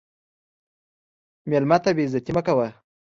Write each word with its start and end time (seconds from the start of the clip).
مېلمه 1.49 1.77
ته 1.83 1.89
بې 1.95 2.03
عزتي 2.07 2.31
مه 2.35 2.41
کوه. 2.47 2.67